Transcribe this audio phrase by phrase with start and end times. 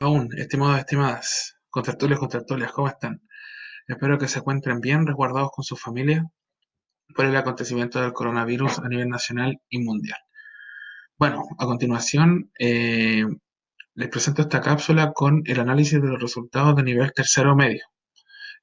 [0.00, 3.20] aún, estimados, estimadas, contertulios, contertulias, ¿cómo están?
[3.86, 6.24] Espero que se encuentren bien resguardados con sus familias
[7.14, 10.18] por el acontecimiento del coronavirus a nivel nacional y mundial.
[11.18, 13.26] Bueno, a continuación eh,
[13.94, 17.84] les presento esta cápsula con el análisis de los resultados de nivel tercero medio,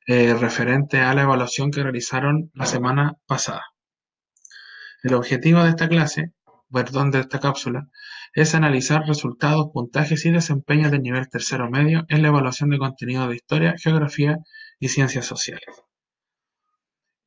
[0.08, 3.64] eh, referente a la evaluación que realizaron la semana pasada.
[5.04, 6.34] El objetivo de esta clase,
[6.72, 7.88] perdón, de esta cápsula,
[8.34, 13.28] es analizar resultados, puntajes y desempeños del nivel tercero medio en la evaluación de contenido
[13.28, 14.38] de historia, geografía
[14.80, 15.66] y ciencias sociales.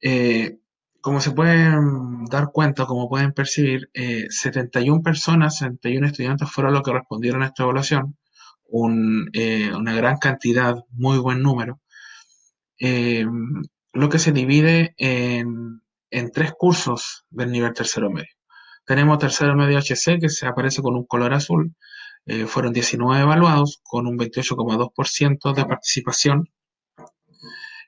[0.03, 0.59] Eh,
[1.01, 6.83] como se pueden dar cuenta, como pueden percibir, 71 eh, personas, 71 estudiantes fueron los
[6.83, 8.17] que respondieron a esta evaluación,
[9.33, 11.81] eh, una gran cantidad, muy buen número,
[13.93, 18.40] lo que se divide en tres cursos del nivel tercero medio.
[18.91, 21.77] Tenemos tercero medio HC que se aparece con un color azul.
[22.27, 26.49] Eh, fueron 19 evaluados con un 28,2% de participación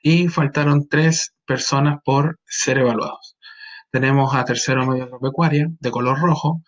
[0.01, 3.35] y faltaron 3 personas por ser evaluados.
[3.91, 6.61] Tenemos a tercero medio agropecuaria de color rojo.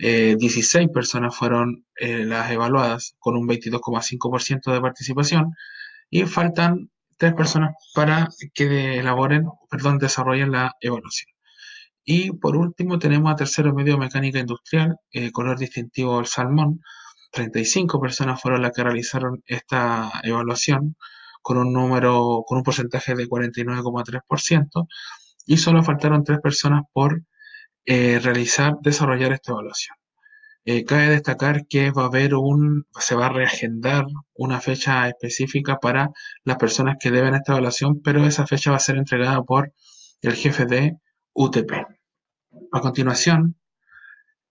[0.00, 5.52] 16 eh, personas fueron eh, las evaluadas con un 22,5% de participación
[6.10, 11.35] y faltan 3 personas para que elaboren, perdón, desarrollen la evaluación.
[12.06, 16.80] Y por último tenemos a tercero medio mecánica industrial, eh, color distintivo del salmón.
[17.32, 20.96] 35 personas fueron las que realizaron esta evaluación
[21.42, 24.86] con un número, con un porcentaje de 49,3%
[25.46, 27.22] y solo faltaron tres personas por
[27.86, 29.96] eh, realizar, desarrollar esta evaluación.
[30.64, 35.78] Eh, cabe destacar que va a haber un, se va a reagendar una fecha específica
[35.78, 36.10] para
[36.44, 39.72] las personas que deben esta evaluación, pero esa fecha va a ser entregada por
[40.22, 40.96] el jefe de
[41.36, 41.72] UTP.
[42.72, 43.56] A continuación,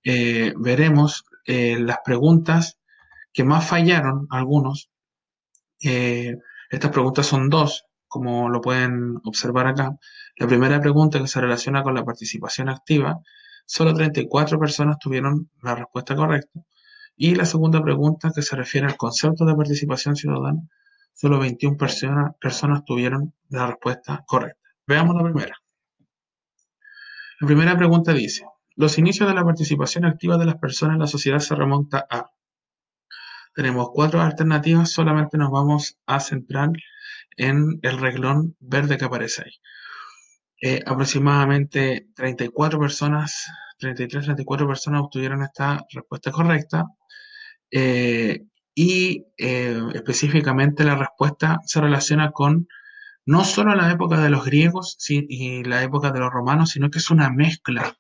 [0.04, 2.80] eh, veremos eh, las preguntas
[3.34, 4.90] que más fallaron algunos.
[5.84, 6.38] Eh,
[6.70, 9.98] estas preguntas son dos, como lo pueden observar acá.
[10.38, 13.20] La primera pregunta que se relaciona con la participación activa,
[13.66, 16.62] solo 34 personas tuvieron la respuesta correcta.
[17.18, 20.62] Y la segunda pregunta que se refiere al concepto de participación ciudadana,
[21.14, 24.62] solo 21 personas tuvieron la respuesta correcta.
[24.86, 25.65] Veamos la primera.
[27.40, 31.08] La primera pregunta dice, los inicios de la participación activa de las personas en la
[31.08, 32.32] sociedad se remonta a...
[33.54, 36.72] Tenemos cuatro alternativas, solamente nos vamos a centrar
[37.38, 39.52] en el reglón verde que aparece ahí.
[40.62, 43.46] Eh, aproximadamente 34 personas,
[43.80, 46.86] 33, 34 personas obtuvieron esta respuesta correcta.
[47.72, 52.68] Eh, y eh, específicamente la respuesta se relaciona con
[53.26, 57.00] no solo la época de los griegos y la época de los romanos, sino que
[57.00, 57.98] es una mezcla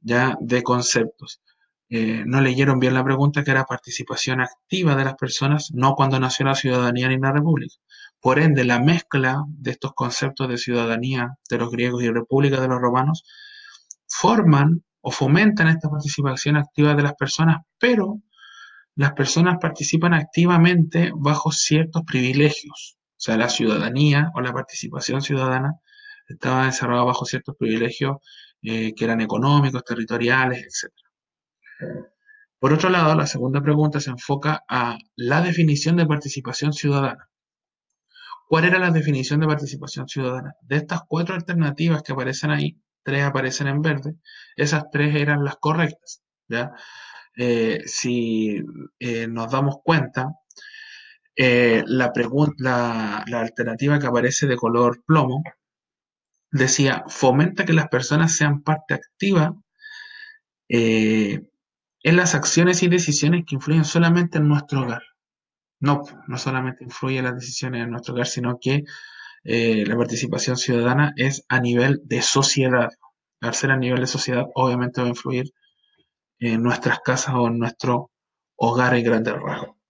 [0.00, 1.40] ya de conceptos.
[1.88, 6.20] Eh, no leyeron bien la pregunta que era participación activa de las personas, no cuando
[6.20, 7.74] nació la ciudadanía ni la república.
[8.20, 12.68] Por ende, la mezcla de estos conceptos de ciudadanía de los griegos y república de
[12.68, 13.24] los romanos
[14.06, 18.20] forman o fomentan esta participación activa de las personas, pero
[18.94, 22.99] las personas participan activamente bajo ciertos privilegios.
[23.20, 25.74] O sea, la ciudadanía o la participación ciudadana
[26.26, 28.16] estaba encerrada bajo ciertos privilegios
[28.62, 30.90] eh, que eran económicos, territoriales, etc.
[32.58, 37.28] Por otro lado, la segunda pregunta se enfoca a la definición de participación ciudadana.
[38.48, 40.54] ¿Cuál era la definición de participación ciudadana?
[40.62, 44.14] De estas cuatro alternativas que aparecen ahí, tres aparecen en verde,
[44.56, 46.22] esas tres eran las correctas.
[46.48, 46.72] ¿ya?
[47.36, 48.62] Eh, si
[48.98, 50.39] eh, nos damos cuenta,
[51.42, 52.12] eh, la,
[52.58, 55.42] la, alternativa que aparece de color plomo
[56.50, 59.54] decía, fomenta que las personas sean parte activa
[60.68, 61.40] eh,
[62.02, 65.02] en las acciones y decisiones que influyen solamente en nuestro hogar.
[65.80, 68.84] No, no solamente influye en las decisiones en nuestro hogar, sino que
[69.44, 72.90] eh, la participación ciudadana es a nivel de sociedad.
[73.40, 75.54] Al ser a nivel de sociedad, obviamente va a influir
[76.38, 78.10] en nuestras casas o en nuestro
[78.56, 79.80] hogar en grandes rasgos.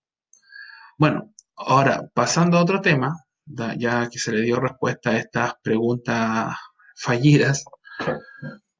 [1.01, 1.30] Bueno,
[1.65, 3.15] ahora, pasando a otro tema,
[3.45, 6.55] ya que se le dio respuesta a estas preguntas
[6.95, 7.65] fallidas,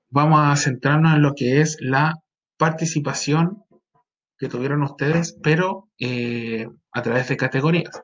[0.10, 2.16] vamos a centrarnos en lo que es la
[2.58, 3.64] participación
[4.38, 8.02] que tuvieron ustedes, pero eh, a través de categorías.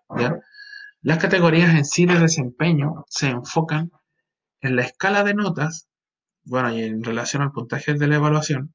[1.02, 3.92] Las categorías en sí de desempeño se enfocan
[4.62, 5.88] en la escala de notas,
[6.44, 8.74] bueno, y en relación al puntaje de la evaluación,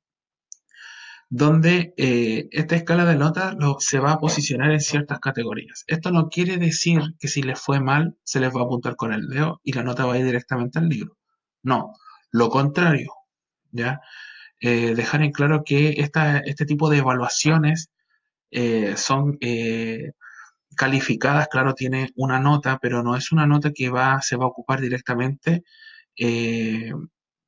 [1.35, 5.83] donde eh, esta escala de notas se va a posicionar en ciertas categorías.
[5.87, 9.15] Esto no quiere decir que si les fue mal se les va a apuntar con
[9.15, 11.17] el dedo y la nota va a ir directamente al libro.
[11.63, 11.95] No,
[12.33, 13.15] lo contrario,
[13.71, 14.03] ¿ya?
[14.61, 17.91] Eh, dejar en claro que esta, este tipo de evaluaciones
[18.51, 19.39] eh, son
[20.77, 24.49] calificadas, claro, tiene una nota, pero no es una nota que va, se va a
[24.49, 25.65] ocupar directamente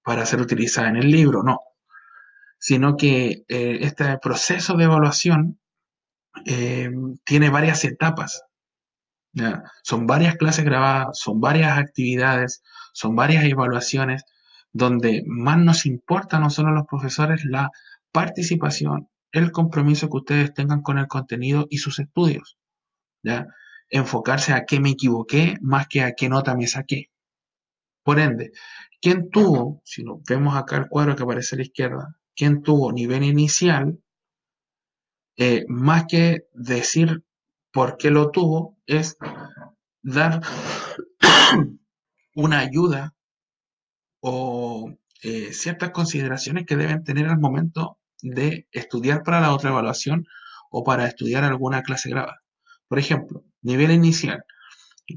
[0.03, 1.61] para ser utilizada en el libro, no,
[2.67, 5.61] sino que este proceso de evaluación
[7.25, 8.43] tiene varias etapas.
[9.83, 12.63] Son varias clases grabadas, son varias actividades,
[12.95, 14.25] son varias evaluaciones
[14.73, 17.71] donde más nos importa a nosotros los profesores la
[18.11, 22.57] participación, el compromiso que ustedes tengan con el contenido y sus estudios.
[23.23, 23.47] ¿ya?
[23.91, 27.11] Enfocarse a qué me equivoqué más que a qué nota me saqué.
[28.03, 28.53] Por ende,
[29.03, 32.93] ¿quién tuvo, si nos vemos acá el cuadro que aparece a la izquierda, quién tuvo
[32.93, 33.99] nivel inicial,
[35.37, 37.25] eh, más que decir
[37.73, 39.17] por qué lo tuvo, es
[40.03, 40.41] dar
[42.35, 43.15] una ayuda
[44.21, 44.93] o
[45.23, 50.27] eh, ciertas consideraciones que deben tener al momento de estudiar para la otra evaluación
[50.71, 52.43] o para estudiar alguna clase grabada.
[52.89, 54.45] Por ejemplo, nivel inicial.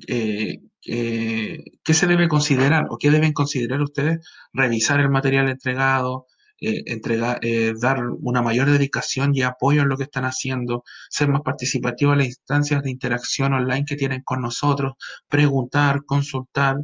[0.07, 4.25] Eh, ¿Qué se debe considerar o qué deben considerar ustedes?
[4.53, 6.27] Revisar el material entregado,
[6.59, 7.39] entregar,
[7.79, 12.19] dar una mayor dedicación y apoyo en lo que están haciendo, ser más participativos en
[12.19, 14.93] las instancias de interacción online que tienen con nosotros,
[15.27, 16.77] preguntar, consultar,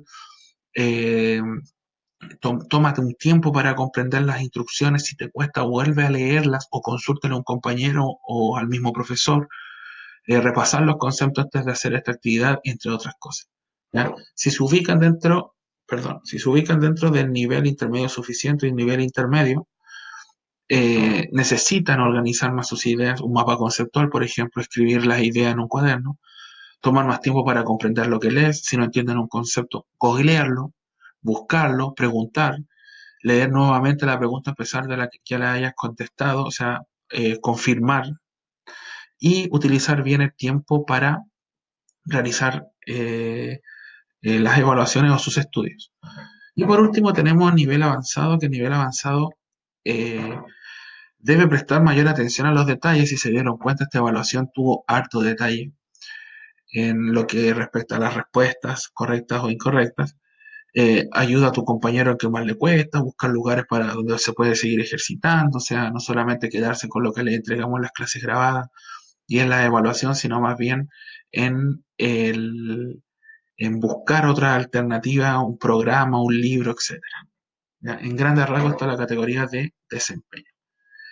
[2.69, 7.33] tómate un tiempo para comprender las instrucciones, si te cuesta vuelve a leerlas o consúltale
[7.33, 9.47] a un compañero o al mismo profesor,
[10.25, 13.49] eh, repasar los conceptos antes de hacer esta actividad, entre otras cosas.
[14.33, 15.52] Si se ubican dentro,
[15.95, 19.67] perdón, si se ubican dentro del nivel intermedio suficiente y nivel intermedio,
[20.67, 25.59] eh, necesitan organizar más sus ideas, un mapa conceptual, por ejemplo, escribir las ideas en
[25.59, 26.17] un cuaderno,
[26.81, 30.73] tomar más tiempo para comprender lo que lees, si no entienden un concepto, googlearlo,
[31.21, 32.57] buscarlo, preguntar,
[33.21, 36.81] leer nuevamente la pregunta a pesar de la que ya la hayas contestado, o sea,
[37.11, 38.05] eh, confirmar
[39.19, 41.23] y utilizar bien el tiempo para
[42.05, 43.59] realizar eh,
[44.23, 45.93] eh, las evaluaciones o sus estudios.
[46.55, 49.29] Y por último tenemos nivel avanzado, que nivel avanzado
[51.23, 53.09] debe prestar mayor atención a los detalles.
[53.09, 55.73] Si se dieron cuenta, esta evaluación tuvo harto detalle
[56.73, 60.17] en lo que respecta a las respuestas correctas o incorrectas.
[60.75, 64.33] Eh, ayuda a tu compañero al que más le cuesta, buscar lugares para donde se
[64.33, 67.91] puede seguir ejercitando, o sea, no solamente quedarse con lo que le entregamos en las
[67.91, 68.67] clases grabadas
[69.27, 70.89] y en la evaluación, sino más bien
[71.31, 73.03] en, el,
[73.57, 76.99] en buscar otra alternativa, un programa, un libro, etc.
[77.81, 80.49] En grandes rasgos está la categoría de desempeño.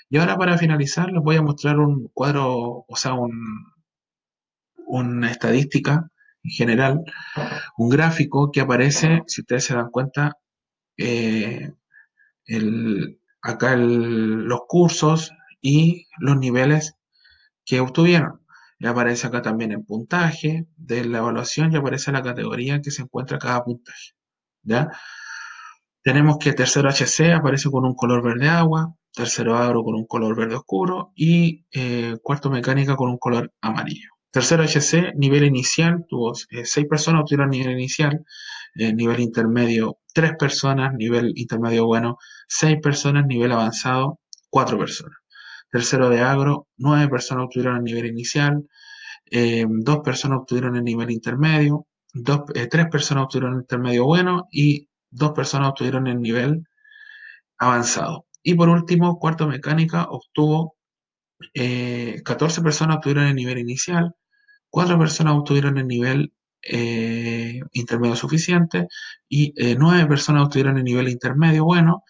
[0.10, 3.32] Y ahora para finalizar les voy a mostrar un cuadro, o sea, un,
[4.86, 6.10] una estadística
[6.44, 7.04] en general,
[7.78, 10.38] un gráfico que aparece, si ustedes se dan cuenta,
[10.98, 11.72] eh,
[13.42, 16.96] acá los cursos y los niveles
[17.66, 18.41] que obtuvieron.
[18.82, 23.04] Y aparece acá también el puntaje de la evaluación y aparece la categoría que se
[23.04, 24.14] encuentra cada puntaje.
[24.64, 24.90] ¿ya?
[26.02, 30.36] Tenemos que tercero HC aparece con un color verde agua, tercero agro con un color
[30.36, 34.10] verde oscuro y eh, cuarto mecánica con un color amarillo.
[34.32, 38.26] Tercero HC, nivel inicial, tuvo eh, seis personas obtuvieron nivel inicial,
[38.74, 42.18] eh, nivel intermedio, tres personas, nivel intermedio bueno,
[42.48, 44.20] seis personas, nivel avanzado,
[44.50, 45.21] cuatro personas.
[45.72, 48.68] Tercero de agro, nueve personas obtuvieron el nivel inicial,
[49.32, 54.90] eh, dos personas obtuvieron el nivel intermedio, dos, tres personas obtuvieron el intermedio bueno y
[55.10, 56.66] dos personas obtuvieron el nivel
[57.58, 58.26] avanzado.
[58.44, 60.76] Y por último, cuarto mecánica obtuvo
[62.24, 64.16] 14 personas obtuvieron el nivel inicial,
[64.72, 68.88] Cuatro personas obtuvieron el nivel eh, intermedio suficiente
[69.28, 72.04] y eh, nueve personas obtuvieron el nivel intermedio bueno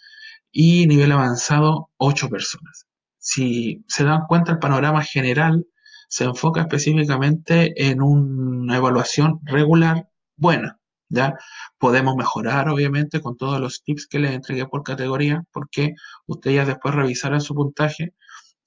[0.51, 2.86] y nivel avanzado ocho personas.
[3.21, 5.65] Si se dan cuenta, el panorama general
[6.09, 10.79] se enfoca específicamente en una evaluación regular buena.
[11.07, 11.35] ¿ya?
[11.77, 15.93] Podemos mejorar, obviamente, con todos los tips que les entregué por categoría, porque
[16.27, 18.13] ustedes después revisarán su puntaje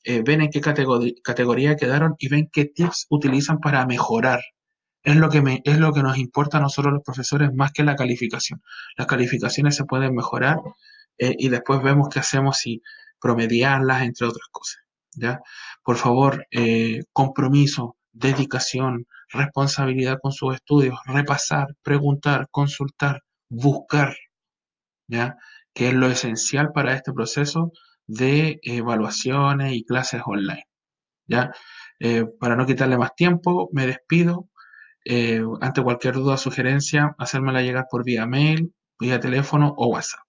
[0.04, 4.40] eh, ven en qué categoría, quedaron y ven qué tips utilizan para mejorar.
[5.02, 7.84] Es lo, que me, es lo que nos importa a nosotros los profesores más que
[7.84, 8.62] la calificación.
[8.96, 10.58] Las calificaciones se pueden mejorar
[11.18, 12.82] eh, y después vemos qué hacemos si
[13.24, 14.82] promediarlas, entre otras cosas.
[15.16, 15.40] ¿ya?
[15.82, 24.14] Por favor, eh, compromiso, dedicación, responsabilidad con sus estudios, repasar, preguntar, consultar, buscar,
[25.08, 25.36] ¿ya?
[25.72, 27.72] que es lo esencial para este proceso
[28.06, 30.66] de evaluaciones y clases online.
[31.26, 31.50] ¿ya?
[32.00, 34.50] Eh, para no quitarle más tiempo, me despido.
[35.06, 40.20] Eh, ante cualquier duda o sugerencia, hacérmela llegar por vía mail, vía teléfono o WhatsApp.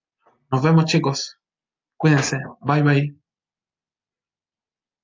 [0.49, 1.37] Nos vemos chicos.
[1.97, 2.37] Cuídense.
[2.61, 3.24] Bye bye.